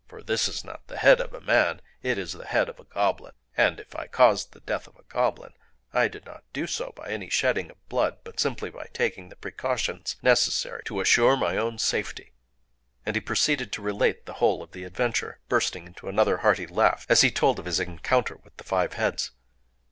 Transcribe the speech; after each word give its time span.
For 0.07 0.23
this 0.23 0.47
is 0.47 0.63
not 0.63 0.87
the 0.87 0.97
head 0.97 1.21
of 1.21 1.31
a 1.31 1.39
man; 1.39 1.79
it 2.01 2.17
is 2.17 2.33
the 2.33 2.45
head 2.47 2.69
of 2.69 2.79
a 2.79 2.85
goblin;—and, 2.85 3.79
if 3.79 3.95
I 3.95 4.07
caused 4.07 4.51
the 4.51 4.59
death 4.61 4.87
of 4.87 4.95
the 4.95 5.03
goblin, 5.03 5.53
I 5.93 6.07
did 6.07 6.25
not 6.25 6.43
do 6.53 6.65
so 6.65 6.91
by 6.95 7.09
any 7.09 7.29
shedding 7.29 7.69
of 7.69 7.87
blood, 7.87 8.17
but 8.23 8.39
simply 8.39 8.71
by 8.71 8.87
taking 8.93 9.29
the 9.29 9.35
precautions 9.35 10.15
necessary 10.23 10.81
to 10.85 11.01
assure 11.01 11.37
my 11.37 11.55
own 11.55 11.77
safety."... 11.77 12.33
And 13.05 13.15
he 13.15 13.21
proceeded 13.21 13.71
to 13.73 13.83
relate 13.83 14.25
the 14.25 14.33
whole 14.41 14.63
of 14.63 14.71
the 14.71 14.85
adventure,—bursting 14.85 15.85
into 15.85 16.09
another 16.09 16.37
hearty 16.37 16.65
laugh 16.65 17.05
as 17.07 17.21
he 17.21 17.29
told 17.29 17.59
of 17.59 17.65
his 17.65 17.79
encounter 17.79 18.37
with 18.37 18.57
the 18.57 18.63
five 18.63 18.93
heads. 18.93 19.29